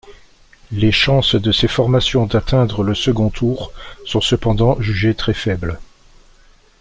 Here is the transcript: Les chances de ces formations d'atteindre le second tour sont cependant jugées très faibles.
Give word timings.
Les 0.71 0.91
chances 0.91 1.35
de 1.35 1.51
ces 1.51 1.67
formations 1.67 2.25
d'atteindre 2.25 2.81
le 2.81 2.95
second 2.95 3.29
tour 3.29 3.71
sont 4.03 4.19
cependant 4.19 4.81
jugées 4.81 5.13
très 5.13 5.35
faibles. 5.35 5.79